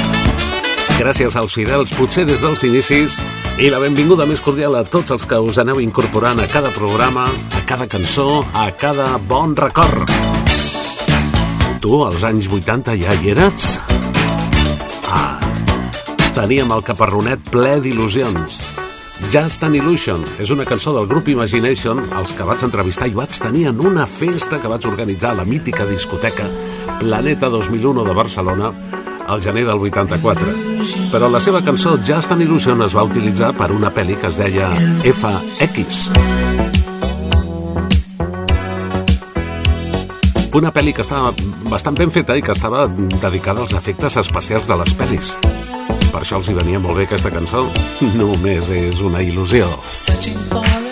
Gràcies 1.00 1.34
als 1.34 1.58
fidels, 1.58 1.90
potser 1.98 2.24
des 2.28 2.46
dels 2.46 2.62
inicis, 2.70 3.18
i 3.58 3.66
la 3.72 3.82
benvinguda 3.82 4.30
més 4.30 4.42
cordial 4.44 4.78
a 4.78 4.86
tots 4.86 5.10
els 5.10 5.26
que 5.26 5.42
us 5.42 5.58
aneu 5.58 5.82
incorporant 5.82 6.38
a 6.38 6.46
cada 6.46 6.70
programa, 6.70 7.26
a 7.50 7.66
cada 7.66 7.90
cançó, 7.90 8.44
a 8.54 8.70
cada 8.78 9.16
bon 9.18 9.56
record. 9.58 10.06
Tu, 11.80 12.04
als 12.04 12.22
anys 12.28 12.46
80, 12.46 12.94
ja 13.00 13.16
hi 13.16 13.34
eres? 13.34 13.80
Teníem 16.30 16.70
el 16.70 16.82
caparronet 16.86 17.48
ple 17.50 17.80
d'il·lusions. 17.82 18.60
Just 19.34 19.64
an 19.66 19.74
Illusion 19.74 20.22
és 20.40 20.52
una 20.54 20.64
cançó 20.64 20.92
del 20.94 21.08
grup 21.10 21.26
Imagination, 21.28 21.98
els 22.16 22.30
que 22.38 22.46
vaig 22.46 22.62
entrevistar 22.62 23.08
i 23.10 23.16
vaig 23.16 23.34
tenir 23.34 23.66
en 23.70 23.80
una 23.82 24.06
festa 24.06 24.60
que 24.62 24.70
vaig 24.70 24.86
organitzar 24.86 25.32
a 25.32 25.40
la 25.40 25.44
mítica 25.44 25.84
discoteca 25.88 26.46
Planeta 27.00 27.50
2001 27.50 28.04
de 28.06 28.14
Barcelona 28.14 28.70
al 29.26 29.42
gener 29.42 29.64
del 29.66 29.82
84. 29.82 30.54
Però 31.10 31.28
la 31.30 31.40
seva 31.42 31.64
cançó 31.66 31.96
Just 32.06 32.30
an 32.30 32.46
Illusion 32.46 32.86
es 32.86 32.94
va 32.94 33.04
utilitzar 33.10 33.50
per 33.58 33.72
una 33.74 33.90
pel·li 33.90 34.14
que 34.14 34.30
es 34.30 34.38
deia 34.38 34.70
FX. 35.02 36.12
Una 40.54 40.70
pel·li 40.74 40.94
que 40.94 41.02
estava 41.02 41.34
bastant 41.70 41.98
ben 41.98 42.14
feta 42.14 42.38
i 42.38 42.42
que 42.42 42.54
estava 42.54 42.86
dedicada 42.86 43.66
als 43.66 43.74
efectes 43.74 44.18
especials 44.22 44.70
de 44.70 44.78
les 44.78 44.96
pel·lis. 44.98 45.34
Per 46.10 46.22
això 46.24 46.40
els 46.40 46.50
hi 46.50 46.58
venia 46.58 46.82
molt 46.82 46.98
bé 46.98 47.08
aquesta 47.08 47.32
cançó. 47.34 47.66
Només 48.20 48.70
és 48.74 49.02
una 49.06 49.22
il·lusió. 49.22 49.70
Searching 49.86 50.40
for 50.50 50.89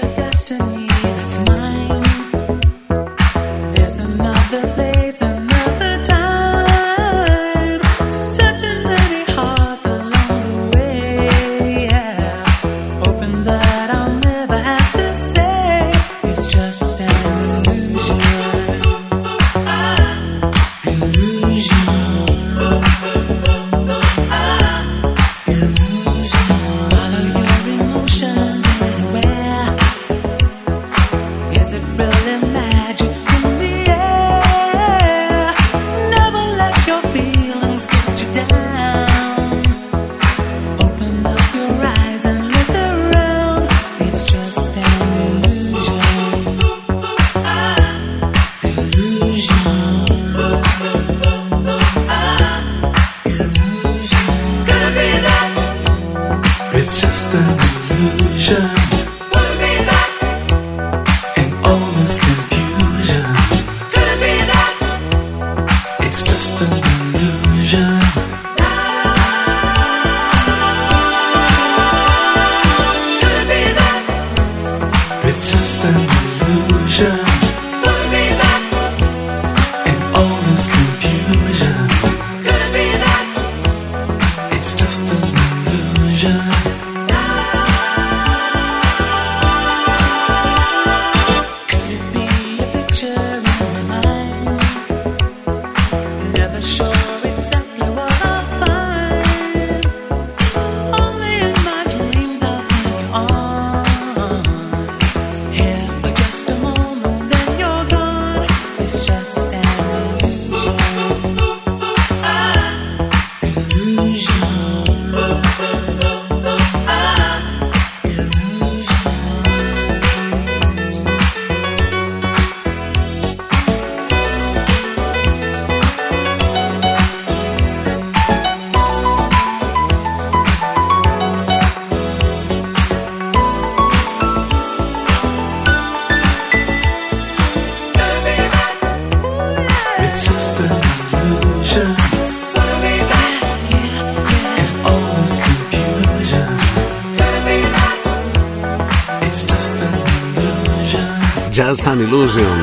Illusion. 152.19 152.63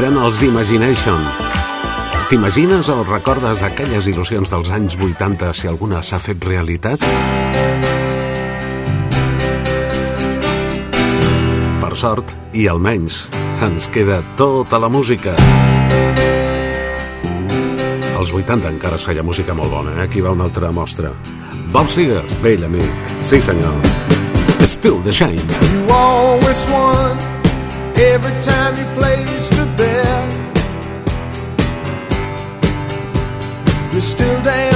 Eren 0.00 0.14
els 0.16 0.38
Imagination. 0.46 1.18
T'imagines 2.30 2.86
o 2.88 2.94
recordes 3.04 3.60
aquelles 3.66 4.06
il·lusions 4.08 4.48
dels 4.48 4.70
anys 4.72 4.96
80 4.96 5.50
si 5.52 5.68
alguna 5.68 6.00
s'ha 6.00 6.16
fet 6.24 6.40
realitat? 6.48 7.04
Per 11.82 11.92
sort, 12.00 12.32
i 12.56 12.64
almenys, 12.64 13.26
ens 13.68 13.90
queda 13.92 14.22
tota 14.40 14.80
la 14.80 14.88
música. 14.88 15.36
Als 18.16 18.32
80 18.32 18.72
encara 18.72 18.96
es 18.96 19.04
feia 19.04 19.26
música 19.26 19.52
molt 19.52 19.68
bona, 19.68 19.98
eh? 19.98 20.08
Aquí 20.08 20.24
va 20.24 20.32
una 20.32 20.48
altra 20.48 20.72
mostra. 20.72 21.12
Bob 21.76 21.92
Seger, 21.92 22.24
vell 22.40 22.64
amic. 22.64 23.12
Sí, 23.20 23.44
senyor. 23.44 23.76
Still 24.64 25.04
the 25.04 25.12
shame. 25.12 25.44
You 25.76 25.92
always 25.92 26.64
won 26.72 27.33
every 27.96 28.42
time 28.42 28.76
you 28.76 28.84
placed 28.94 29.52
a 29.54 29.66
bet. 29.76 30.32
You're 33.92 34.00
still 34.02 34.42
damn 34.42 34.73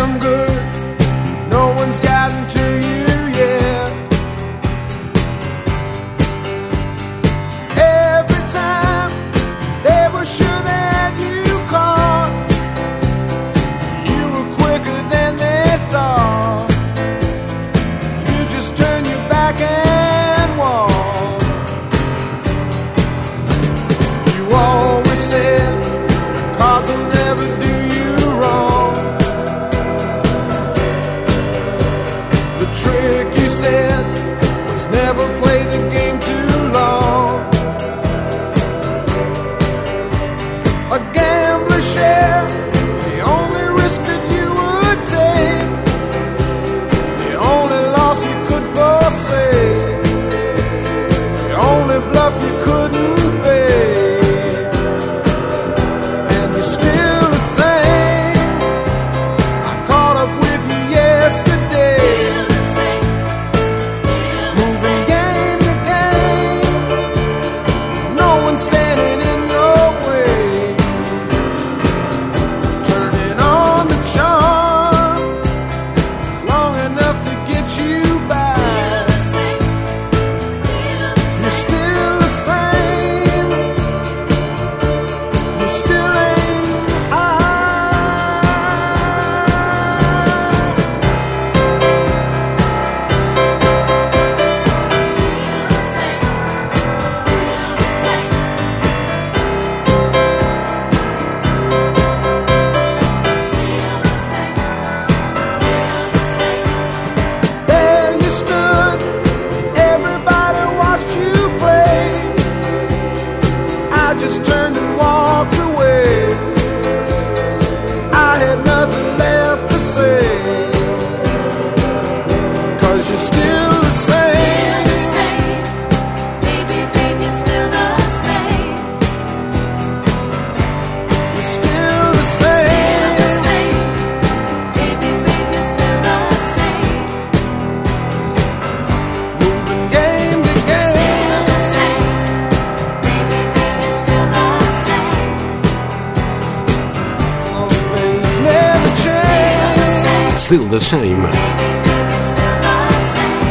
Still 150.48 150.66
the 150.70 150.80
Same. 150.80 151.28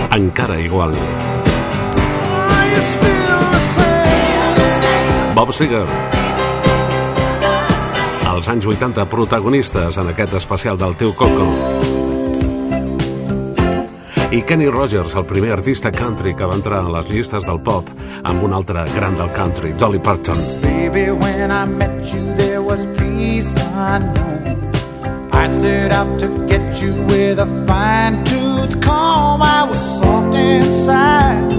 Encara 0.10 0.60
igual. 0.60 0.92
Bob 5.36 5.54
Seger. 5.54 5.86
Els 8.32 8.50
anys 8.50 8.66
80 8.66 9.06
protagonistes 9.12 10.00
en 10.02 10.10
aquest 10.10 10.34
especial 10.42 10.82
del 10.82 10.98
teu 10.98 11.14
Coco. 11.14 11.46
I 14.32 14.42
Kenny 14.42 14.66
Rogers, 14.66 15.14
el 15.14 15.30
primer 15.30 15.52
artista 15.54 15.92
country 15.92 16.34
que 16.34 16.50
va 16.50 16.58
entrar 16.58 16.82
a 16.82 16.90
les 16.98 17.14
llistes 17.14 17.46
del 17.46 17.62
pop 17.62 17.86
amb 18.24 18.42
un 18.42 18.58
altre 18.58 18.88
gran 18.96 19.14
del 19.22 19.30
country, 19.38 19.76
Dolly 19.78 20.00
Parton. 20.00 20.42
Baby, 20.66 21.12
when 21.12 21.52
I 21.52 21.70
met 21.70 22.10
you, 22.10 22.26
there 22.42 22.64
was 22.66 22.88
peace 22.98 23.54
unknown. 23.86 24.42
I 25.32 25.48
set 25.48 25.92
out 25.92 26.18
to 26.18 26.47
you 26.82 26.94
with 27.06 27.40
a 27.40 27.46
fine 27.66 28.24
tooth 28.24 28.82
comb. 28.82 29.42
I 29.42 29.64
was 29.64 29.80
soft 30.00 30.36
inside. 30.36 31.52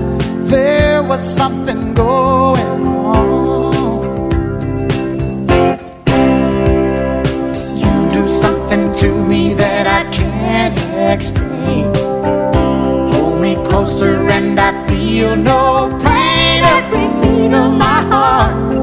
There 0.49 1.03
was 1.03 1.23
something 1.23 1.95
going 1.95 2.87
on. 2.87 3.73
You 7.83 8.11
do 8.13 8.29
something 8.29 8.93
to 8.93 9.25
me 9.25 9.55
that 9.55 9.87
I 9.87 10.11
can't 10.11 10.79
explain. 11.13 11.93
Hold 13.13 13.41
me 13.41 13.55
closer 13.69 14.29
and 14.29 14.59
I 14.61 14.71
feel 14.89 15.37
no 15.37 15.91
pain. 16.05 16.65
Every 16.77 17.09
beat 17.21 17.55
of 17.55 17.73
my 17.73 18.01
heart, 18.13 18.75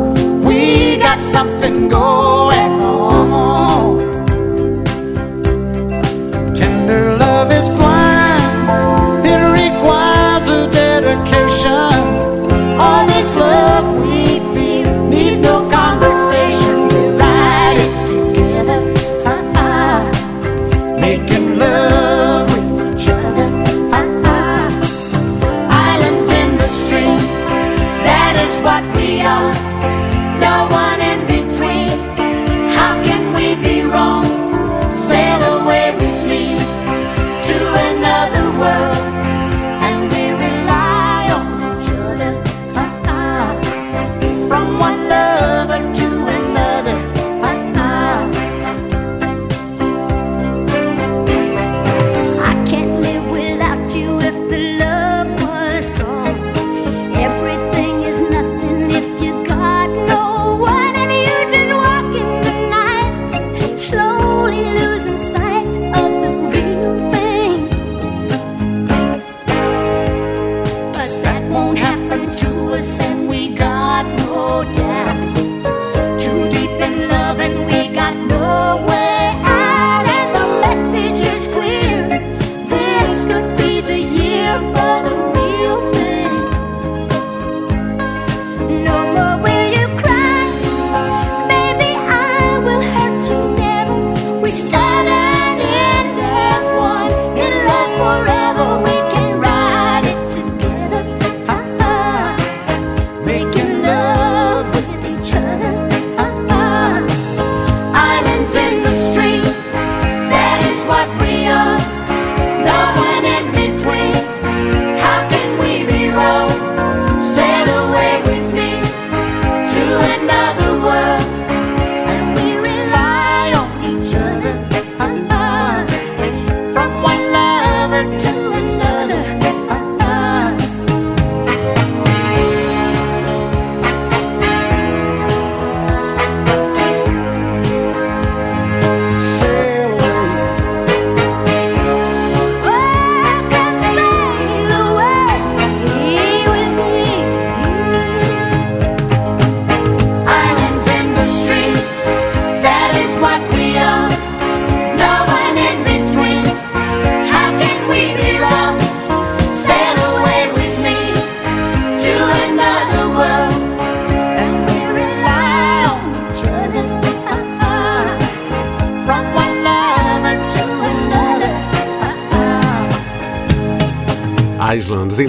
we 0.44 0.98
got 0.98 1.22
something 1.22 1.90
going 1.90 2.82
on. 2.82 3.75
this 7.50 7.75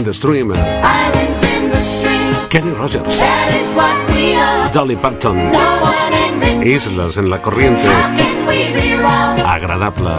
the 0.07 0.12
Stream. 0.14 0.52
Islands 0.52 1.42
in 1.42 1.70
the 1.70 1.82
stream, 1.82 2.48
Kenny 2.48 2.70
Rogers. 2.78 3.18
that 3.18 3.50
is 3.50 3.68
what 3.74 3.96
we 4.14 4.34
are. 4.36 4.70
Dolly 4.72 4.94
Parton. 4.96 5.36
No 5.50 5.66
one 5.82 6.14
in 6.14 6.40
between. 6.40 6.62
Islas 6.74 7.16
en 7.18 7.28
la 7.28 7.38
corriente. 7.42 7.86
How 7.86 8.16
can 8.16 8.46
we 8.46 8.72
be 8.72 8.94
wrong? 9.02 9.34
Agradable. 9.44 10.11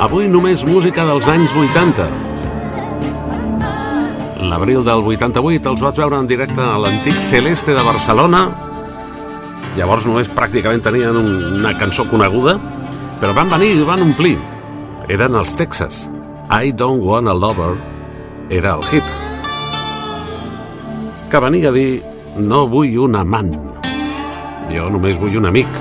Avui 0.00 0.28
només 0.30 0.62
música 0.64 1.02
dels 1.08 1.26
anys 1.28 1.50
80. 1.58 2.06
L'abril 4.48 4.84
del 4.86 5.02
88 5.02 5.66
els 5.72 5.80
vaig 5.82 5.96
veure 5.98 6.20
en 6.22 6.28
directe 6.30 6.60
a 6.62 6.76
l'antic 6.78 7.16
Celeste 7.30 7.74
de 7.74 7.82
Barcelona. 7.82 8.44
Llavors 9.76 10.06
només 10.06 10.30
pràcticament 10.30 10.82
tenien 10.82 11.16
un- 11.16 11.58
una 11.58 11.72
cançó 11.78 12.06
coneguda, 12.08 12.56
però 13.20 13.34
van 13.34 13.50
venir 13.50 13.72
i 13.76 13.82
van 13.82 14.02
omplir. 14.02 14.38
Eren 15.08 15.38
els 15.40 15.54
Texas. 15.56 16.02
I 16.52 16.68
Don't 16.76 17.00
Want 17.00 17.30
a 17.30 17.32
Lover 17.32 17.78
era 18.52 18.74
el 18.76 18.82
hit. 18.90 19.14
Que 21.32 21.40
venia 21.40 21.70
a 21.70 21.72
dir 21.72 22.02
no 22.36 22.66
vull 22.68 22.92
un 23.06 23.16
amant. 23.16 23.54
Jo 24.68 24.90
només 24.92 25.16
vull 25.16 25.38
un 25.40 25.48
amic. 25.48 25.80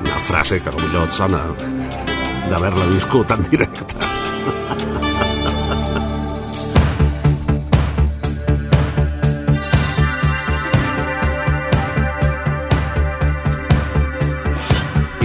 Una 0.00 0.24
frase 0.24 0.56
que 0.64 0.72
potser 0.72 1.04
et 1.04 1.20
sona 1.20 1.42
d'haver-la 2.48 2.88
viscut 2.94 3.36
en 3.36 3.44
directe. 3.52 3.89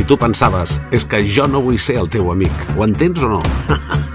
Tu 0.09 0.17
pensaves, 0.21 0.79
és 0.95 1.05
que 1.05 1.23
jo 1.25 1.47
no 1.49 1.63
vull 1.65 1.79
ser 1.81 1.99
el 2.01 2.11
teu 2.13 2.31
amic. 2.33 2.67
Ho 2.77 2.85
entens 2.87 3.23
o 3.25 3.35
no? 3.37 3.41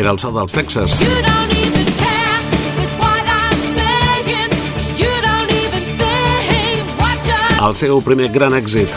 Era 0.00 0.10
el 0.12 0.18
so 0.18 0.30
dels 0.32 0.52
Texas. 0.52 0.94
El 7.60 7.74
seu 7.76 8.00
primer 8.00 8.30
gran 8.32 8.56
èxit. 8.56 8.88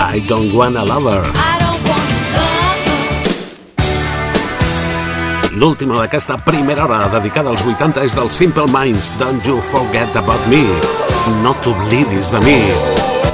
I 0.00 0.18
don't 0.26 0.54
want 0.56 0.76
a 0.76 0.84
lover. 0.84 1.22
I 1.36 1.49
L'última 5.60 5.98
d'aquesta 5.98 6.38
primera 6.40 6.86
hora 6.86 7.02
dedicada 7.12 7.50
als 7.52 7.60
80 7.60 8.00
és 8.08 8.14
del 8.16 8.30
Simple 8.32 8.64
Minds, 8.72 9.10
Don't 9.20 9.44
You 9.44 9.58
Forget 9.60 10.14
About 10.16 10.40
Me. 10.48 10.62
No 11.44 11.52
t'oblidis 11.60 12.30
de 12.32 12.40
mi. 12.46 12.56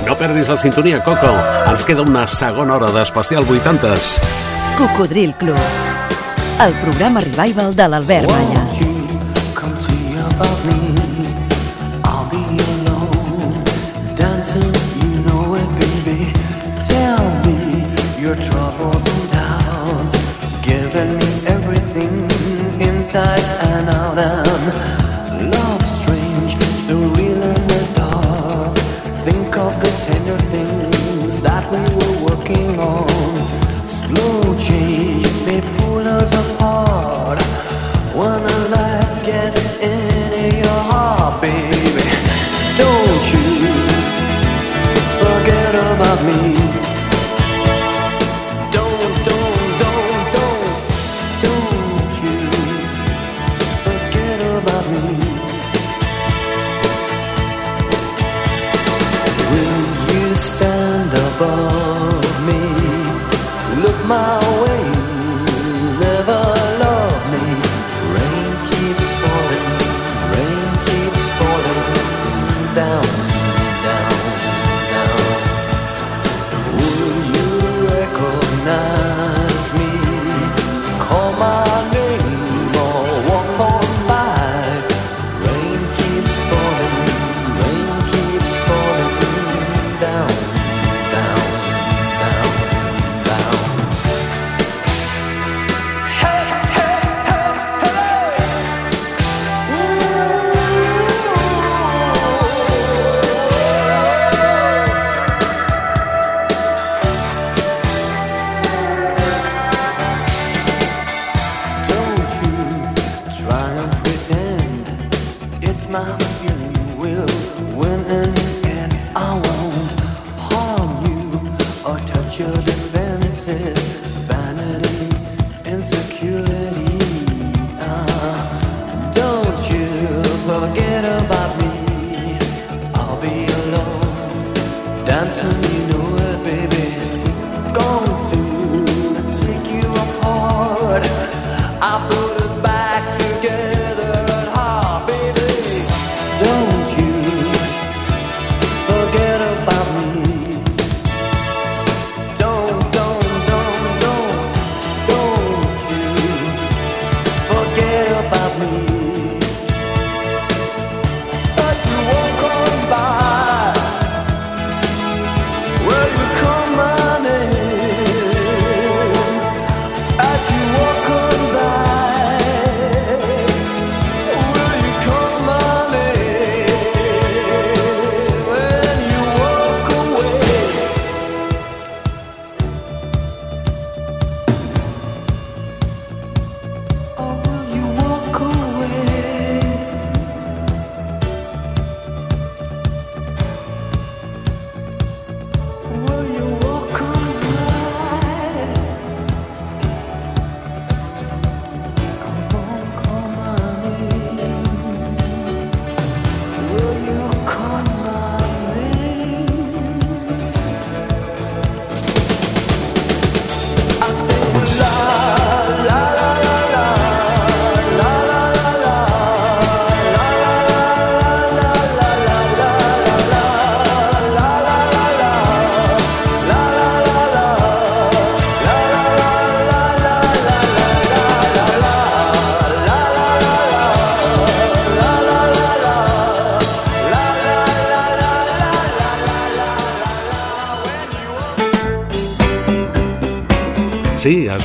No 0.09 0.17
perdis 0.19 0.51
la 0.51 0.57
sintonia, 0.59 0.99
Coco. 1.07 1.31
Ens 1.71 1.87
queda 1.87 2.03
una 2.03 2.27
segona 2.27 2.81
hora 2.81 2.91
d'especial 2.91 3.47
80s. 3.47 4.19
Cocodril 4.75 5.37
Club. 5.39 5.63
El 6.67 6.75
programa 6.83 7.23
revival 7.23 7.77
de 7.79 7.89
l'Albert 7.95 8.27
Malla. 8.27 8.59
Won't 8.59 8.81
you 8.83 9.55
come 9.55 9.79
see 9.87 10.19
about 10.19 10.67
me? 10.67 10.96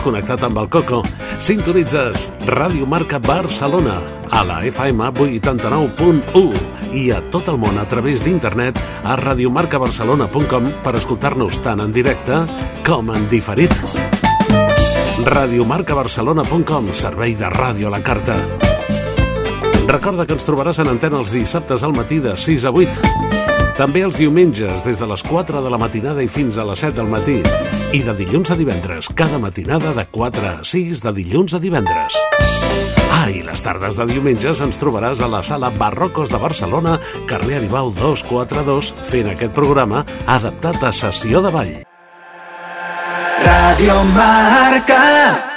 Connectat 0.02 0.44
amb 0.48 0.58
el 0.58 0.68
Coco. 0.72 1.02
Sintonitzes 1.42 2.32
Ràdio 2.50 2.88
Marca 2.90 3.20
Barcelona 3.22 4.00
a 4.30 4.42
la 4.48 4.60
FM 4.66 5.12
89.1 5.14 6.96
i 6.98 7.10
a 7.14 7.20
tot 7.34 7.50
el 7.52 7.60
món 7.62 7.78
a 7.78 7.86
través 7.90 8.24
d'internet 8.26 8.80
a 9.04 9.16
radiomarcabarcelona.com 9.20 10.70
per 10.84 10.96
escoltar-nos 10.98 11.62
tant 11.62 11.84
en 11.86 11.94
directe 11.94 12.42
com 12.88 13.14
en 13.14 13.28
diferit. 13.30 13.74
radiomarcabarcelona.com, 15.26 16.94
servei 16.94 17.36
de 17.38 17.50
ràdio 17.54 17.88
a 17.92 17.96
la 17.98 18.02
carta. 18.02 18.38
Recorda 19.88 20.26
que 20.26 20.34
ens 20.34 20.48
trobaràs 20.48 20.82
en 20.82 20.90
antena 20.94 21.20
els 21.22 21.34
dissabtes 21.36 21.84
al 21.84 21.94
matí 21.94 22.18
de 22.24 22.38
6 22.38 22.66
a 22.66 22.72
8. 22.72 23.76
També 23.78 24.02
els 24.06 24.18
diumenges, 24.18 24.86
des 24.86 25.00
de 25.00 25.08
les 25.10 25.24
4 25.24 25.62
de 25.62 25.70
la 25.70 25.78
matinada 25.82 26.24
i 26.24 26.30
fins 26.32 26.58
a 26.58 26.66
les 26.66 26.80
7 26.80 26.98
del 27.02 27.10
matí. 27.12 27.42
I 27.92 28.00
de 28.08 28.14
dilluns 28.16 28.48
a 28.54 28.56
divendres, 28.56 29.10
cada 29.20 29.36
matinada 29.36 29.92
de 29.92 30.06
4 30.08 30.46
a 30.48 30.54
6 30.64 31.02
de 31.04 31.12
dilluns 31.12 31.52
a 31.58 31.60
divendres. 31.60 32.16
Ah, 33.12 33.28
i 33.28 33.44
les 33.44 33.64
tardes 33.66 34.00
de 34.00 34.08
diumenges 34.08 34.64
ens 34.64 34.80
trobaràs 34.80 35.20
a 35.20 35.28
la 35.28 35.44
sala 35.44 35.74
Barrocos 35.76 36.32
de 36.32 36.40
Barcelona, 36.40 36.96
carrer 37.28 37.60
Aribau 37.60 37.92
242, 37.92 38.96
fent 39.12 39.34
aquest 39.36 39.52
programa 39.52 40.06
adaptat 40.24 40.88
a 40.88 40.96
sessió 40.96 41.44
de 41.44 41.52
ball. 41.52 41.78
Radio 43.44 44.04
Marca. 44.16 45.51